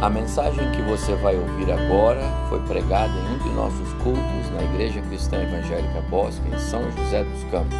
[0.00, 4.62] A mensagem que você vai ouvir agora foi pregada em um de nossos cultos na
[4.62, 7.76] Igreja Cristã Evangélica Bosque, em São José dos Campos.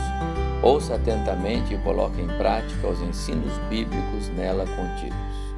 [0.62, 5.49] Ouça atentamente e coloque em prática os ensinos bíblicos nela contidos.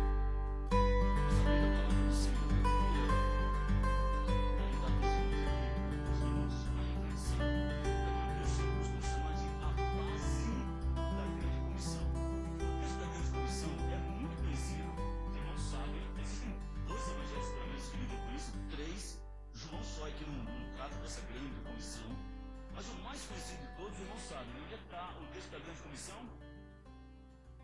[22.74, 26.18] Mas o mais conhecido de todos, não sabe onde está o texto da grande comissão?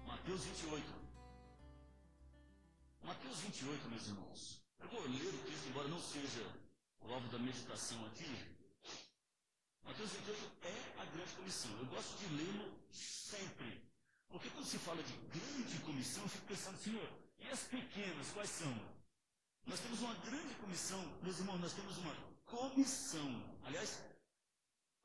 [0.06, 1.08] Mateus 28.
[3.02, 4.62] Mateus 28, meus irmãos.
[4.80, 6.46] Eu vou ler o texto, embora não seja
[7.00, 8.30] o alvo da meditação aqui.
[9.84, 11.70] Mateus 28 é a grande comissão.
[11.78, 13.82] Eu gosto de lê-lo sempre.
[14.28, 18.50] Porque quando se fala de grande comissão, eu fico pensando, Senhor, e as pequenas, quais
[18.50, 18.74] são?
[19.66, 23.58] Nós temos uma grande comissão, meus irmãos, nós temos uma comissão.
[23.64, 24.02] Aliás,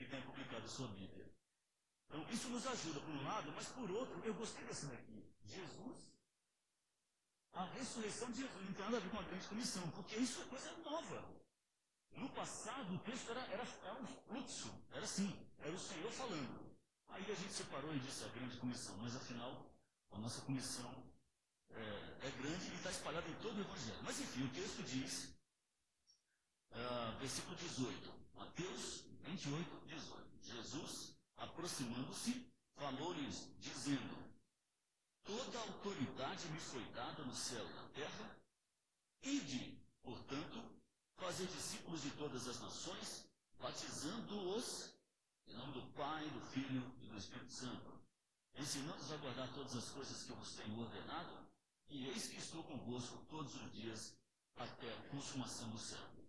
[0.00, 1.30] que tenha publicado sua Bíblia.
[2.08, 5.22] Então, isso nos ajuda por um lado, mas por outro, eu gostei dessa daqui.
[5.44, 6.10] Jesus,
[7.52, 10.40] a ressurreição de Jesus, não tem nada a ver com a grande comissão, porque isso
[10.40, 11.22] é coisa nova.
[12.12, 16.74] No passado, o texto era, era, era um fluxo, era assim, era o Senhor falando.
[17.08, 19.70] Aí a gente separou e disse a grande comissão, mas afinal
[20.12, 20.90] a nossa comissão
[21.72, 24.02] é, é grande e está espalhada em todo o Evangelho.
[24.02, 25.24] Mas enfim, o texto diz,
[26.72, 30.20] uh, versículo 18, Mateus 28, 18.
[30.42, 34.16] Jesus, aproximando-se, falou-lhes, dizendo:
[35.24, 38.36] Toda autoridade me foi dada no céu e na terra,
[39.22, 40.62] ide, portanto,
[41.16, 43.26] fazer discípulos de todas as nações,
[43.58, 44.94] batizando-os
[45.46, 48.00] em nome do Pai, do Filho e do Espírito Santo,
[48.54, 51.46] ensinando-os a guardar todas as coisas que eu vos tenho ordenado,
[51.88, 54.16] e eis que estou convosco todos os dias
[54.56, 56.19] até a consumação do céu.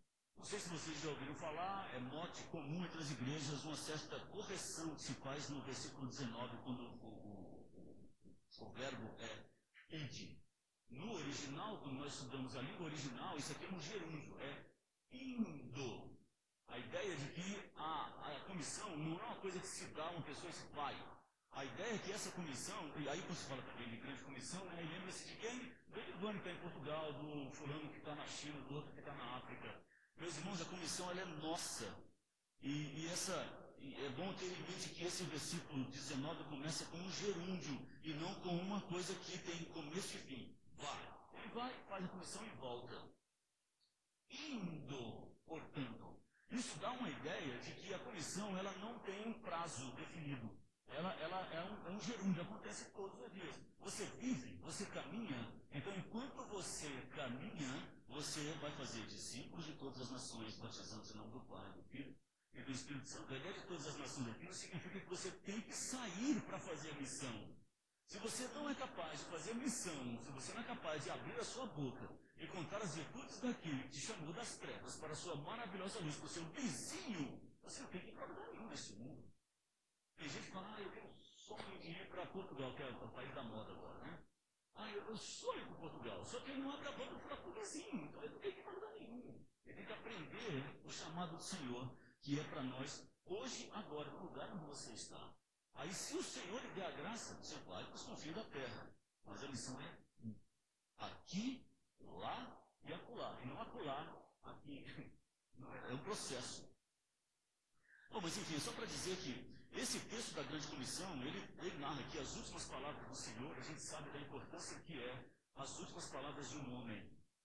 [0.41, 4.19] Não sei se vocês já ouviram falar, é mote comum entre as igrejas uma certa
[4.31, 10.41] correção que se faz no versículo 19, quando o, o, o, verbo é ide.
[10.90, 14.66] No original, quando nós estudamos a língua original, isso aqui é um gerúndio, é
[15.12, 16.18] indo.
[16.69, 20.24] A ideia de que a, a comissão não é uma coisa que se dá uma
[20.24, 20.97] pessoa se vai.
[21.51, 24.66] A ideia é que essa comissão, e aí quando se fala também de grande comissão,
[24.66, 25.72] né, lembra-se de quem?
[25.90, 29.00] Do Ivan que está em Portugal, do fulano que está na China, do outro que
[29.01, 29.81] está na África.
[30.21, 31.91] Meus irmãos, a comissão ela é nossa.
[32.61, 33.33] E, e essa,
[33.79, 38.13] e é bom ter em mente que esse versículo 19 começa com um gerúndio e
[38.13, 40.55] não com uma coisa que tem começo e fim.
[40.77, 41.01] Vai.
[41.33, 43.01] Ele vai, faz a comissão e volta.
[44.29, 46.15] Indo, portanto,
[46.51, 50.51] isso dá uma ideia de que a comissão ela não tem um prazo definido.
[50.89, 53.55] Ela, ela é, um, é um gerúndio, acontece todos os dias.
[53.79, 60.11] Você vive, você caminha, então enquanto você caminha, você vai fazer discípulos de todas as
[60.11, 62.16] nações, batizando em nome do Pai, do Filho
[62.53, 63.33] e do Espírito Santo.
[63.33, 66.59] A ideia de todas as nações aqui não significa que você tem que sair para
[66.59, 67.55] fazer a missão.
[68.05, 71.39] Se você não é capaz de fazer missão, se você não é capaz de abrir
[71.39, 75.16] a sua boca e contar as virtudes daquele que te chamou das trevas para a
[75.16, 78.16] sua maravilhosa luz, para o seu vizinho, você não tem que ir
[78.51, 79.23] nenhum neste mundo.
[80.17, 83.33] Tem gente que fala, ah, eu sonho de ir para Portugal, que é o país
[83.33, 84.19] da moda agora, né?
[84.75, 88.05] Ah, eu, sonho com Portugal, só que ele não abre a boca para o vizinho,
[88.05, 89.45] então ele não tem que lugar nenhum.
[89.65, 94.23] Ele tem que aprender o chamado do Senhor, que é para nós, hoje, agora, no
[94.23, 95.33] lugar onde você está.
[95.75, 98.88] Aí, se o Senhor lhe der a graça, para os confins da terra.
[99.25, 100.01] Mas a missão é
[100.97, 101.65] aqui
[102.01, 103.38] lá e acolá.
[103.44, 104.07] E não acolá,
[104.44, 104.85] aqui.
[105.89, 106.63] É um processo.
[108.09, 112.00] Bom, mas enfim, só para dizer que esse texto da grande comissão, ele, ele narra
[112.01, 115.25] aqui as últimas palavras do Senhor, a gente sabe da importância que é
[115.56, 117.01] as últimas palavras de um homem.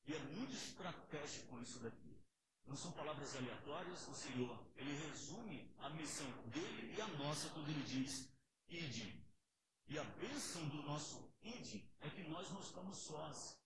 [0.07, 2.17] E é muito estratégico isso daqui.
[2.67, 7.69] Não são palavras aleatórias, o Senhor, ele resume a missão dele e a nossa quando
[7.69, 8.29] ele diz,
[8.69, 9.25] ide.
[9.89, 13.57] E a bênção do nosso ide é que nós não estamos sós.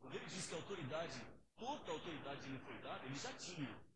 [0.00, 1.20] Quando ele diz que a autoridade,
[1.56, 3.87] toda a autoridade lhe foi dada, ele já tinha.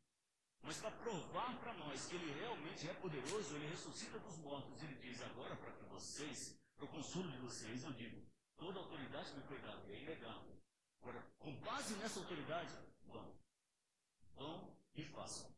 [0.62, 4.82] Mas para provar para nós que ele realmente é poderoso, ele ressuscita dos mortos.
[4.82, 8.22] Ele diz agora para que vocês, para o consolo de vocês, eu digo,
[8.56, 9.82] toda autoridade me foi dada.
[9.88, 10.56] E é inegável.
[11.02, 12.72] Agora, com base nessa autoridade,
[13.06, 13.34] vão.
[14.36, 15.52] Vão e façam.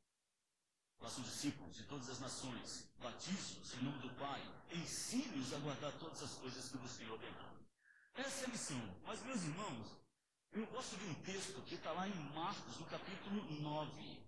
[0.98, 4.40] Façam discípulos de todas as nações, batize-os em nome do Pai,
[4.72, 7.62] ensine-os a guardar todas as coisas que vos tenho ordenado.
[8.14, 8.98] Essa é a missão.
[9.04, 9.86] Mas, meus irmãos,
[10.52, 14.23] eu gosto de um texto que está lá em Marcos, no capítulo 9.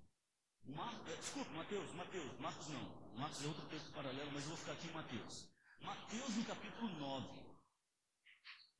[0.66, 0.94] Mar...
[1.06, 3.06] Eh, desculpa, Mateus, Mateus, Marcos não.
[3.16, 5.48] Marcos é outro texto paralelo, mas eu vou ficar aqui em Mateus.
[5.80, 7.46] Mateus no capítulo 9.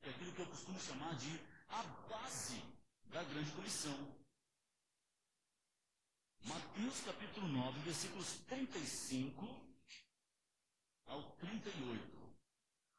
[0.03, 1.39] É aquilo que eu costumo chamar de
[1.69, 2.61] a base
[3.05, 4.15] da grande comissão.
[6.43, 9.47] Mateus capítulo 9, versículos 35
[11.05, 12.17] ao 38.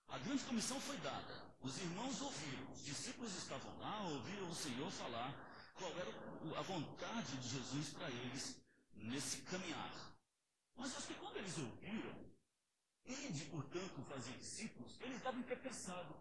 [0.09, 1.49] A grande comissão foi dada.
[1.61, 5.35] Os irmãos ouviram, os discípulos estavam lá, ouviram o Senhor falar
[5.75, 8.68] qual era a vontade de Jesus para eles
[8.99, 10.17] nesse caminhar.
[10.77, 12.33] Mas acho que quando eles ouviram,
[13.05, 16.17] ide, portanto, fazer discípulos, eles estavam interpretados.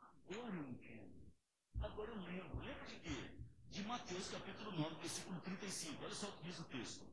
[0.00, 1.32] Agora eu entendo.
[1.82, 2.60] Agora eu lembro.
[2.60, 3.30] Lembra de quê?
[3.68, 6.04] De Mateus capítulo 9, versículo 35.
[6.04, 7.04] Olha só o que diz o texto.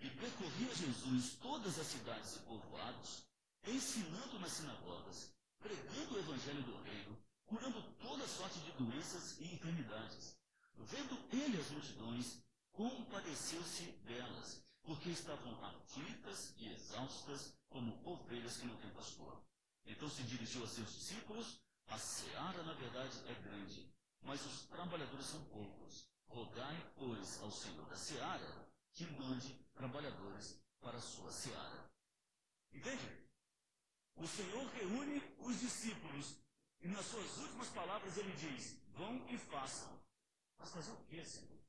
[0.00, 3.28] E percorria Jesus todas as cidades e povoados,
[3.66, 10.36] ensinando nas sinagogas, pregando o evangelho do reino, curando toda sorte de doenças e enfermidades.
[10.74, 18.76] Vendo ele as multidões, compadeceu-se delas, porque estavam aflitas e exaustas, como ovelhas que não
[18.78, 19.40] têm pastor.
[19.86, 25.26] Então se dirigiu a seus discípulos: A seara, na verdade, é grande, mas os trabalhadores
[25.26, 26.08] são poucos.
[26.28, 31.90] Rogai, pois, ao Senhor da seara que mande trabalhadores para a sua seara.
[32.72, 33.28] Entende?
[34.16, 36.36] O Senhor reúne os discípulos
[36.80, 40.00] e nas suas últimas palavras ele diz: Vão e façam.
[40.58, 41.59] Mas fazer o que, Senhor?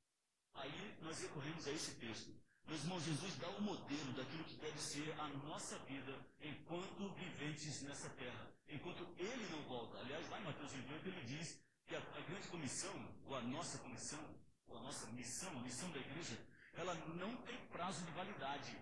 [0.53, 2.31] Aí nós recorremos a esse texto.
[2.67, 7.81] Meus irmãos, Jesus dá o modelo daquilo que deve ser a nossa vida enquanto viventes
[7.81, 8.51] nessa terra.
[8.67, 9.97] Enquanto Ele não volta.
[9.99, 12.93] Aliás, lá em Mateus 28 ele diz que a, a grande comissão,
[13.25, 14.23] ou a nossa comissão,
[14.67, 16.37] ou a nossa missão, a missão da igreja,
[16.73, 18.77] ela não tem prazo de validade.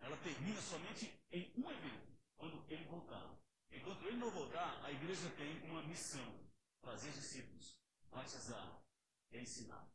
[0.00, 3.30] Ela termina somente em um evento, quando ele voltar.
[3.70, 6.34] Enquanto ele não voltar, a igreja tem uma missão:
[6.82, 7.78] fazer discípulos,
[8.10, 8.85] batizar
[9.30, 9.86] e ensinar.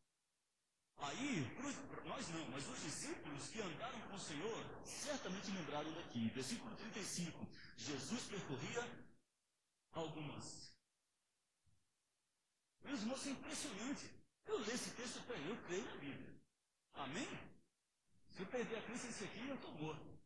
[0.98, 1.44] Aí,
[2.04, 6.28] nós não, mas os discípulos que andaram com o Senhor certamente lembraram daqui.
[6.28, 7.46] Versículo 35.
[7.76, 8.82] Jesus percorria
[9.92, 10.72] algumas.
[12.84, 14.10] Meus irmãos, é impressionante.
[14.46, 16.40] Eu leio esse texto para eu creio na Bíblia.
[16.94, 17.28] Amém?
[18.30, 20.18] Se eu perder a crença nisso aqui, eu estou morto.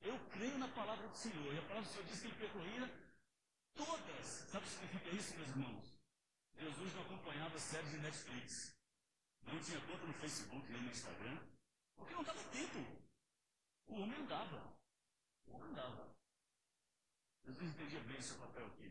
[0.00, 1.54] Eu creio na palavra do Senhor.
[1.54, 2.90] E a palavra do Senhor diz que ele percorria
[3.74, 4.26] todas.
[4.26, 5.95] Sabe o que significa isso, meus irmãos?
[6.58, 8.74] Jesus não acompanhava séries de Netflix.
[9.42, 11.38] Não tinha conta no Facebook nem no Instagram.
[11.96, 12.78] Porque não dava tempo.
[13.86, 14.76] O homem andava.
[15.46, 16.16] O homem andava.
[17.44, 18.86] Jesus entendia bem o seu papel aqui.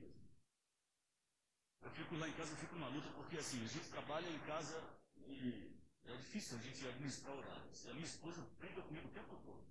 [1.82, 4.40] Eu fico lá em casa, eu fico numa luta, porque assim, a gente trabalha em
[4.40, 4.82] casa
[5.28, 5.76] e
[6.06, 7.88] é difícil a gente administrar horários.
[7.88, 9.64] A minha esposa briga comigo o tempo todo.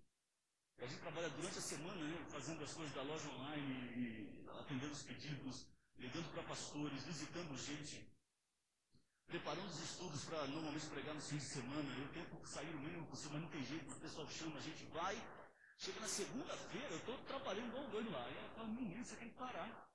[0.79, 4.93] A gente trabalha durante a semana, né, fazendo as coisas da loja online e atendendo
[4.93, 5.67] os pedidos,
[5.99, 8.07] ligando para pastores, visitando gente,
[9.27, 11.99] preparando os estudos para normalmente pregar no fim de semana.
[11.99, 14.85] Eu tento sair o mínimo possível, mas não tem jeito, o pessoal chama, a gente
[14.87, 15.17] vai.
[15.77, 18.31] Chega na segunda-feira, eu estou trabalhando igual doido lá.
[18.31, 19.91] E ela fala, menino, você tem que parar.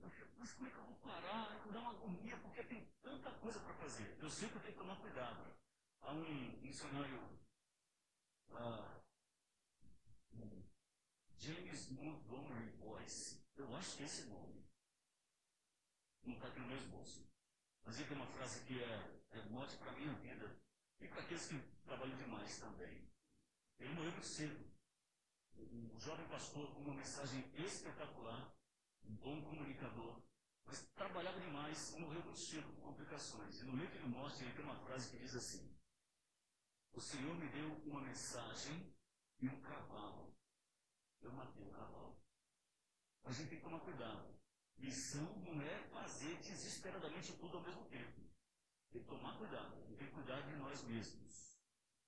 [0.00, 1.66] Eu mas como é que eu vou parar?
[1.72, 4.16] Dá uma agonia, porque tem tanta coisa para fazer.
[4.20, 5.56] Eu sempre tenho que tomar cuidado.
[6.02, 7.18] Há um missionário,
[8.50, 8.94] uh,
[11.38, 13.33] James Montgomery Boyce.
[13.56, 14.64] Eu acho que esse nome.
[16.24, 17.26] Não está aqui no meu esboço.
[17.84, 20.56] Mas ele tem uma frase que é, é para a minha vida
[21.00, 23.06] e para aqueles que trabalham demais também.
[23.78, 24.72] Ele morreu muito cedo.
[25.56, 28.52] Um jovem pastor com uma mensagem espetacular,
[29.04, 30.20] um bom comunicador,
[30.64, 33.60] mas trabalhava demais e morreu muito cedo com complicações.
[33.60, 35.76] E no leito de morte ele tem uma frase que diz assim:
[36.92, 38.94] O Senhor me deu uma mensagem
[39.40, 40.34] e um cavalo.
[41.20, 42.23] Eu matei o cavalo.
[43.24, 44.34] A gente tem que tomar cuidado.
[44.78, 48.20] Missão não é fazer desesperadamente tudo ao mesmo tempo.
[48.90, 49.96] Tem que tomar cuidado.
[49.96, 51.58] Tem que cuidar de nós mesmos.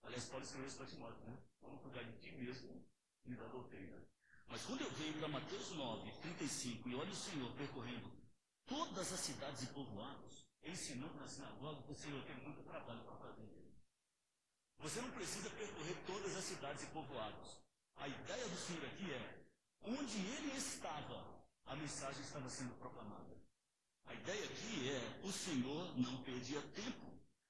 [0.03, 1.39] Aliás, Paulo escreveu isso para Timóteo, né?
[1.61, 2.85] Vamos cuidar de ti mesmo
[3.25, 4.07] e da doutrina.
[4.47, 8.13] Mas quando eu venho para Mateus 9, 35, e olho o Senhor percorrendo
[8.67, 13.49] todas as cidades e povoados, ensinando na sinagoga, o Senhor tem muito trabalho para fazer.
[14.79, 17.61] Você não precisa percorrer todas as cidades e povoados.
[17.97, 19.36] A ideia do Senhor aqui é,
[19.87, 21.25] onde ele estava,
[21.67, 23.37] a mensagem estava sendo proclamada.
[24.07, 27.07] A ideia aqui é, o Senhor não perdia tempo.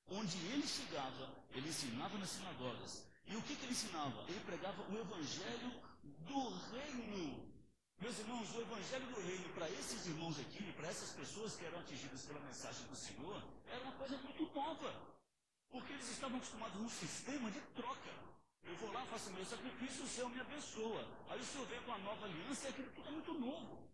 [0.09, 3.07] Onde ele chegava, ele ensinava nas sinagogas.
[3.27, 4.23] E o que, que ele ensinava?
[4.29, 7.57] Ele pregava o evangelho do reino.
[7.99, 11.81] Meus irmãos, o Evangelho do Reino, para esses irmãos aqui, para essas pessoas que eram
[11.81, 14.93] atingidas pela mensagem do Senhor, era uma coisa muito nova.
[15.71, 18.26] Porque eles estavam acostumados num sistema de troca.
[18.67, 21.07] Eu vou lá, faço meu sacrifício, o Senhor me abençoa.
[21.29, 23.89] Aí o Senhor vem com a nova aliança e aquilo tudo é muito novo.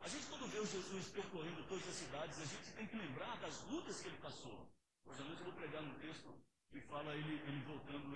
[0.00, 3.36] A gente, quando vê o Jesus percorrendo todas as cidades, a gente tem que lembrar
[3.38, 4.68] das lutas que ele passou.
[5.04, 6.34] Hoje à noite eu vou pregar um texto
[6.70, 8.06] que fala ele, ele voltando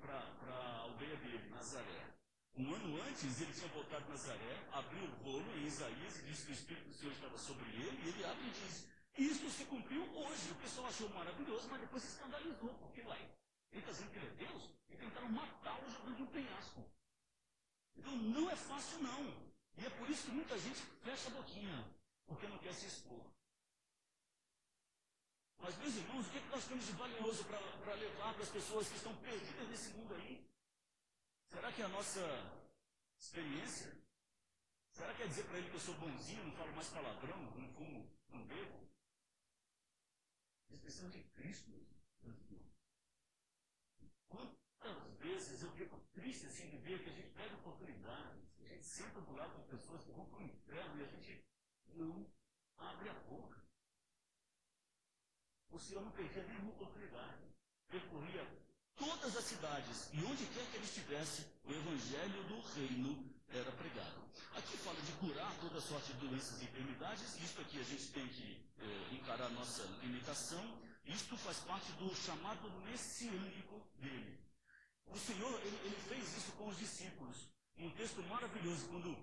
[0.00, 2.14] para a aldeia dele, Nazaré.
[2.56, 6.46] Um ano antes, ele tinha voltado a Nazaré, abriu o rolo em Isaías e disse
[6.46, 8.88] que o Espírito do Senhor estava sobre ele, e ele abre e diz:
[9.18, 10.52] Isso se cumpriu hoje.
[10.52, 13.18] O pessoal achou maravilhoso, mas depois se escandalizou, porque lá
[13.78, 16.84] é Deus e tentaram matá-lo jogando de um penhasco.
[17.96, 19.54] Então não é fácil, não.
[19.76, 21.84] E é por isso que muita gente fecha a boquinha,
[22.26, 23.24] porque não quer se expor.
[25.58, 28.50] Mas, meus irmãos, o que, é que nós temos de valioso para levar para as
[28.50, 30.46] pessoas que estão perdidas nesse mundo aí?
[31.48, 32.20] Será que é a nossa
[33.18, 33.96] experiência?
[34.92, 37.68] Será que quer dizer para ele que eu sou bonzinho, não falo mais palavrão, não
[37.72, 38.88] fumo, não bebo?
[40.68, 41.70] Eles precisam de Cristo,
[42.22, 42.73] meus irmãos.
[44.28, 48.84] Quantas vezes eu fico triste assim de ver que a gente pega oportunidades, a gente
[48.84, 51.44] senta do lado de pessoas que vão para o inferno e a gente
[51.94, 52.26] não
[52.78, 53.62] abre a boca.
[55.70, 57.42] O Senhor não perdia nenhuma oportunidade.
[57.88, 58.46] Percorria
[58.96, 64.24] todas as cidades e onde quer que ele estivesse, o evangelho do reino era pregado.
[64.56, 67.36] Aqui fala de curar toda sorte de doenças e enfermidades.
[67.42, 70.62] Isto aqui a gente tem que é, encarar nossa limitação.
[71.06, 74.38] Isto faz parte do chamado messiânico dele.
[75.06, 77.48] O Senhor, ele, ele fez isso com os discípulos.
[77.76, 79.16] Um texto maravilhoso, quando,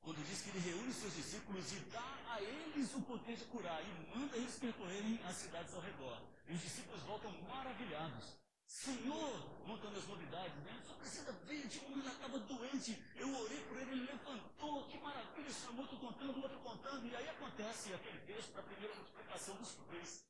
[0.00, 3.82] quando diz que ele reúne seus discípulos e dá a eles o poder de curar
[3.82, 6.20] e manda eles percorrerem as cidades ao redor.
[6.46, 8.36] E os discípulos voltam maravilhados.
[8.66, 10.82] Senhor, contando as novidades, né?
[10.86, 13.02] Só precisa ver, um já estava doente.
[13.16, 17.06] Eu orei por ele, ele levantou, que maravilha, chamou, outro contando, outro contando.
[17.06, 20.24] E aí acontece aquele texto da primeira multiplicação dos pães.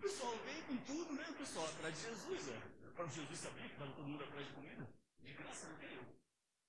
[0.00, 1.26] O pessoal vem com tudo, né?
[1.28, 2.62] O pessoal atrás de Jesus, né?
[2.96, 4.88] Para Jesus sabia que estava todo mundo atrás de comida.
[5.20, 6.00] De graça não veio.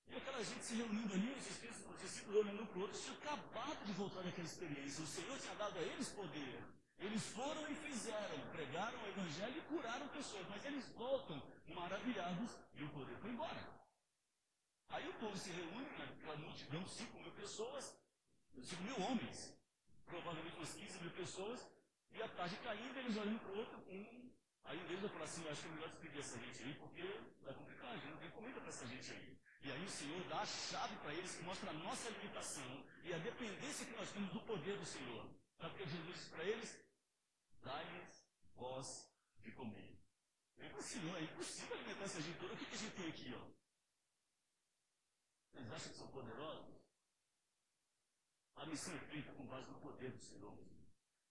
[0.08, 3.16] E aquela gente se reunindo ali, os discípulos, os discípulos olhando para o outro, tinham
[3.16, 5.02] acabado de voltar daquela experiência.
[5.02, 6.62] O Senhor tinha dado a eles poder.
[6.98, 12.84] Eles foram e fizeram, pregaram o evangelho e curaram pessoas, mas eles voltam maravilhados e
[12.84, 13.66] o poder foi embora.
[14.90, 17.96] Aí o povo se reúne naquela multidão, 5 mil pessoas,
[18.62, 19.56] 5 mil homens,
[20.04, 21.66] provavelmente umas 15 mil pessoas,
[22.14, 24.30] e a tarde caindo, eles olhando para o outro, um,
[24.64, 27.02] aí um deles vai falar assim, acho que é melhor despedir essa gente aí, porque
[27.42, 29.38] vai complicar, a gente não tem comida para essa gente aí.
[29.62, 33.14] E aí o Senhor dá a chave para eles que mostra a nossa limitação e
[33.14, 35.28] a dependência que nós temos do poder do Senhor.
[35.58, 36.82] Sabe o que Jesus disse para eles?
[37.62, 38.24] dai-lhes
[38.56, 39.08] voz
[39.40, 39.98] de comer.
[40.56, 42.54] Falei assim, não, é impossível alimentar essa gente toda.
[42.54, 43.52] O que, que a gente tem aqui, ó?
[45.58, 46.82] Eles acham que são poderosos?
[48.56, 50.56] A missão é feita com base no poder do Senhor.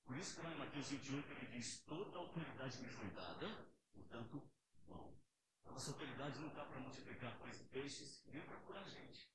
[0.06, 3.48] Por isso que lá em Mateus 28 ele diz, toda autoridade me foi dada,
[3.94, 4.42] portanto,
[4.88, 5.18] bom.
[5.66, 9.30] A nossa autoridade não está para multiplicar e peixes, nem para curar gente.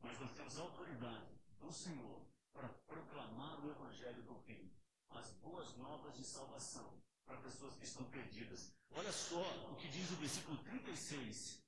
[0.00, 4.70] Mas nós temos autoridade do Senhor para proclamar o Evangelho do Reino
[5.10, 8.72] as boas novas de salvação para pessoas que estão perdidas.
[8.92, 11.62] Olha só o que diz o versículo 36.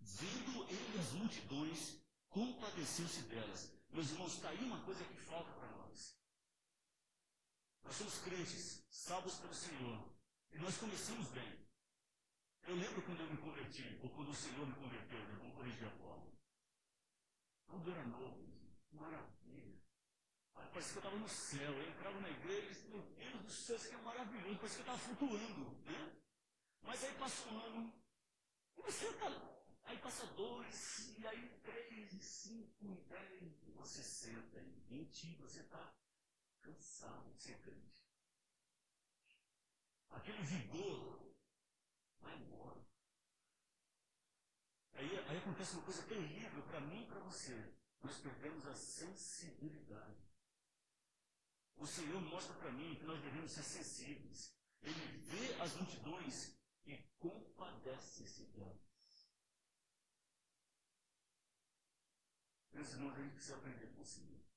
[0.00, 1.96] Vendo ele as multidões,
[2.28, 3.72] compadeceu-se delas.
[3.90, 5.59] Meus irmãos, está aí uma coisa que falta.
[7.90, 9.98] Nós somos crentes, salvos pelo Senhor.
[10.52, 11.66] E nós começamos bem.
[12.68, 15.34] Eu lembro quando eu me converti, ou quando o Senhor me converteu, né?
[15.40, 16.30] vamos corrigir a forma.
[17.66, 18.48] Eu era novo,
[18.92, 19.40] maravilha
[20.72, 21.72] parecia que eu estava no céu.
[21.72, 24.88] Eu entrava na igreja e meu Deus do céu, isso aqui é maravilhoso, parecia que
[24.88, 25.70] eu estava flutuando.
[25.84, 26.12] Né?
[26.82, 27.92] Mas aí passa um ano,
[28.78, 29.60] e você está.
[29.82, 35.34] Aí passa dois, e aí três, e cinco, e dez, e você senta, e vinte,
[35.40, 35.99] você está
[36.62, 38.04] cansado de ser crente.
[40.10, 41.34] Aquele vigor
[42.20, 42.84] vai embora.
[44.94, 47.74] Aí, aí acontece uma coisa terrível para mim e para você.
[48.02, 50.30] Nós perdemos a sensibilidade.
[51.76, 54.54] O Senhor mostra para mim que nós devemos ser sensíveis.
[54.82, 58.80] Ele vê as multidões e compadece-se delas.
[62.72, 64.49] Meus irmãos, a gente precisa aprender com o Senhor.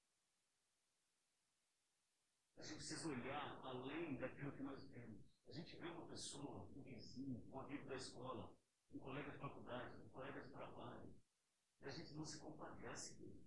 [2.63, 5.21] A gente precisa olhar além daquilo que nós vemos.
[5.49, 8.55] A gente vê uma pessoa, um vizinho, um amigo da escola,
[8.93, 11.13] um colega de faculdade, um colega de trabalho,
[11.81, 13.45] e a gente não se compadece dele.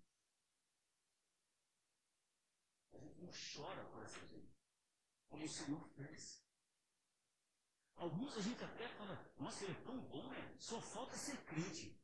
[2.92, 4.54] A gente não chora por essa gente,
[5.30, 6.44] como o Senhor fez.
[7.96, 10.56] Alguns a gente até fala, nossa, ele é tão bom, né?
[10.58, 11.98] Só falta ser crente.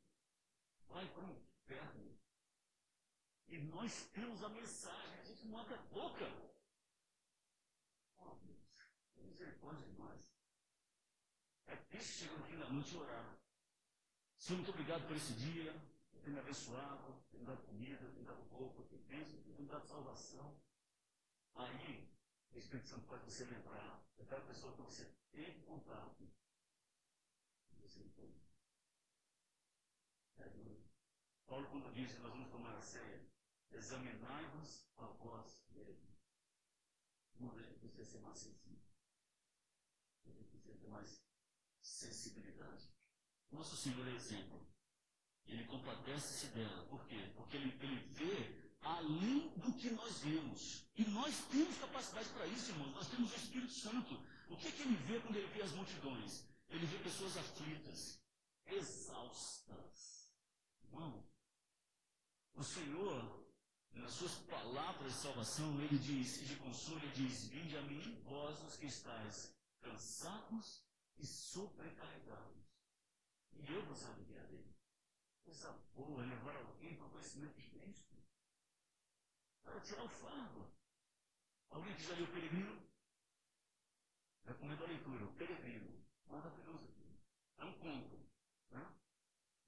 [0.88, 2.18] Vai para um eterno.
[3.48, 6.51] E nós temos a mensagem, a gente não abre a boca.
[11.66, 13.38] É triste chegar no fim da noite e orar.
[14.36, 15.72] Senhor, muito obrigado por esse dia,
[16.10, 18.88] por ter me abençoado, por ter me dado comida, por ter me dado roupa, por
[18.88, 20.60] ter bênção, por ter me dado salvação.
[21.54, 22.08] Aí,
[22.52, 26.28] o Espírito Santo faz você lembrar daquela pessoa que você teve contato.
[27.80, 28.32] Você não foi.
[31.46, 33.26] Paulo, quando diz que nós vamos tomar a ceia,
[33.70, 36.11] examinai-vos a vós mesmo.
[37.50, 38.80] Gente precisa ser mais sensível.
[40.26, 41.22] A precisa ter mais
[41.82, 42.92] sensibilidade.
[43.50, 44.66] Nosso Senhor é exemplo.
[45.46, 46.86] Ele compadece-se dela.
[46.86, 47.32] Por quê?
[47.36, 50.86] Porque ele, ele vê além do que nós vemos.
[50.96, 52.94] E nós temos capacidade para isso, irmãos.
[52.94, 54.14] Nós temos o Espírito Santo.
[54.48, 56.44] O que, é que ele vê quando ele vê as multidões?
[56.68, 58.22] Ele vê pessoas aflitas,
[58.66, 60.30] exaustas.
[60.84, 61.26] Irmão,
[62.54, 63.41] o Senhor,
[63.94, 68.20] nas suas palavras de salvação, ele diz, e de consolo, ele diz: Vinde a mim,
[68.24, 70.82] vós os que estáis cansados
[71.18, 72.62] e sobrecarregados.
[73.52, 74.64] E eu vos aliviarei.
[75.44, 78.16] Coisa boa, levar alguém para o conhecimento de Cristo.
[79.62, 80.72] Para tirar o fardo.
[81.70, 82.82] Alguém que já leu o Peregrino?
[84.44, 86.04] Recomendo a leitura, o Peregrino.
[86.26, 87.18] Maravilhoso aqui.
[87.58, 88.20] É um conto.
[88.70, 88.94] Né?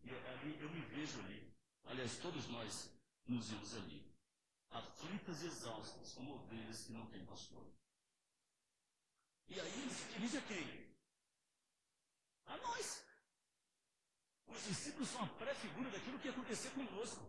[0.02, 1.52] E ali eu me vejo ali.
[1.85, 2.90] Aliás, todos nós
[3.26, 4.03] nos vemos ali.
[4.75, 7.64] Aflitas e exaustas, como ovelhas que não têm pastor.
[9.47, 10.97] E aí ele se dirige a quem?
[12.47, 13.04] A nós.
[14.49, 17.25] Os discípulos são a pré-figura daquilo que ia acontecer conosco.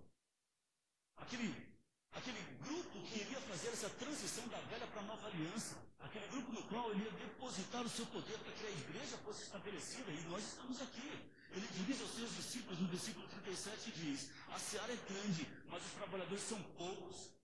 [1.17, 1.77] Aquele,
[2.11, 5.77] aquele grupo que iria fazer essa transição da velha para a nova aliança.
[5.99, 9.43] Aquele grupo no qual ele ia depositar o seu poder para que a igreja fosse
[9.43, 10.11] estabelecida.
[10.11, 11.31] E nós estamos aqui.
[11.51, 15.85] Ele dirige aos seus discípulos no versículo 37 e diz: A seara é grande, mas
[15.85, 17.34] os trabalhadores são poucos.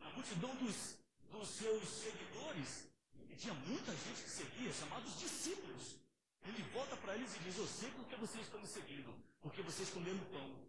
[0.00, 0.98] A multidão dos,
[1.30, 2.88] dos seus seguidores,
[3.30, 5.96] e tinha muita gente que seguia, chamados discípulos.
[6.44, 9.90] Ele volta para eles e diz: Eu sei porque vocês estão me seguindo, porque vocês
[9.90, 10.68] comeram pão.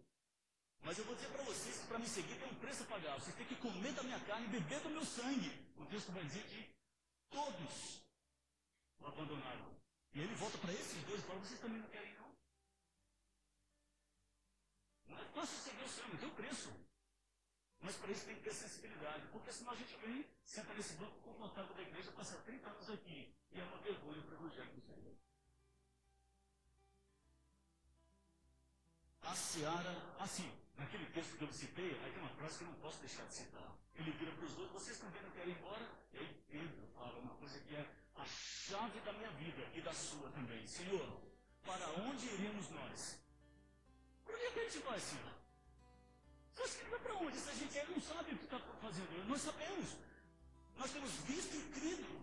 [0.82, 3.20] Mas eu vou dizer para vocês que para me seguir tem um preço a pagar.
[3.20, 5.50] Vocês têm que comer da minha carne e beber do meu sangue.
[5.76, 6.74] O texto vai dizer que
[7.30, 8.02] todos
[8.98, 9.70] o abandonaram.
[10.12, 12.30] E ele volta para esses dois e fala: Vocês também não querem, não?
[15.08, 16.89] Não é fácil seguir o Senhor, tem um preço.
[17.80, 19.26] Mas para isso tem que ter sensibilidade.
[19.32, 23.34] Porque senão a gente vem, senta nesse banco confrontado da igreja, passa 30 anos aqui.
[23.52, 25.16] E é uma vergonha para o Evangelho do Senhor.
[29.22, 32.80] A seara, assim, naquele texto que eu citei, aí tem uma frase que eu não
[32.80, 33.78] posso deixar de citar.
[33.94, 35.88] Ele vira para os dois, vocês também não querem ir embora?
[36.12, 39.92] E aí Pedro fala uma coisa que é a chave da minha vida e da
[39.92, 40.66] sua também.
[40.66, 41.22] Senhor,
[41.62, 43.18] para onde iremos nós?
[44.24, 45.39] Por que a gente vai, Senhor?
[46.60, 47.38] Você acha que ele vai para onde?
[47.38, 49.96] Se a gente ele não sabe o que está fazendo, nós sabemos.
[50.76, 52.20] Nós temos visto e crido.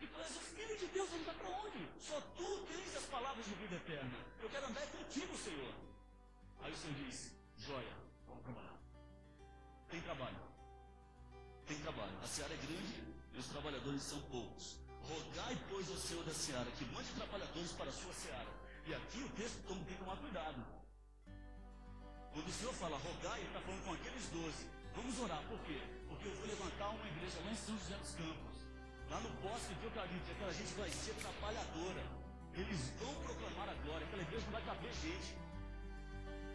[0.00, 1.88] E és o Filho de Deus, ele vai para onde?
[2.00, 4.18] Só tu tens as palavras de vida eterna.
[4.40, 5.74] Eu quero andar contigo, Senhor.
[6.62, 7.96] Aí o Senhor diz: Joia,
[8.26, 8.78] vamos trabalhar.
[9.90, 10.42] Tem trabalho.
[11.66, 12.18] Tem trabalho.
[12.22, 13.02] A seara é grande
[13.34, 14.78] e os trabalhadores são poucos.
[15.02, 18.48] Rogai, pois, ao Senhor da seara que mande trabalhadores para a sua seara.
[18.86, 20.81] E aqui o texto tem que tomar cuidado.
[22.32, 24.66] Quando o Senhor fala rogai, ele está falando com aqueles doze.
[24.96, 25.80] Vamos orar, por quê?
[26.08, 28.52] Porque eu vou levantar uma igreja lá em São José dos Campos
[29.12, 32.02] lá no bosque de Eucalipto, aquela gente vai ser trabalhadora.
[32.54, 35.36] Eles vão proclamar a glória, aquela igreja não vai caber gente.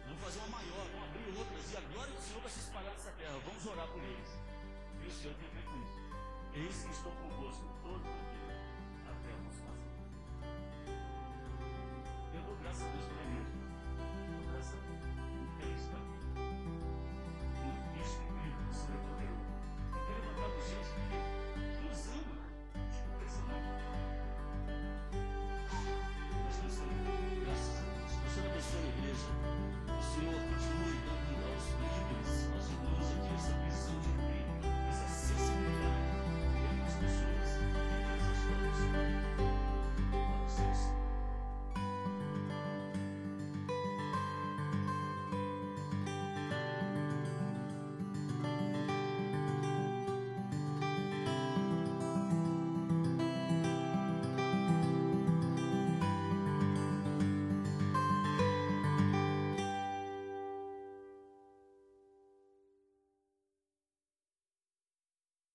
[0.06, 2.92] Vamos fazer uma maior, vamos abrir outras, e a glória do Senhor vai se espalhar
[2.92, 3.38] nessa terra.
[3.46, 4.30] Vamos orar por eles.
[5.02, 5.94] E o Senhor tem feito isso.
[6.54, 8.58] Eis que estou convosco todos os dias,
[9.06, 9.78] até o nosso fim.
[12.34, 13.54] Eu dou graças a Deus pela igreja.
[14.34, 15.17] Dou graças a Deus.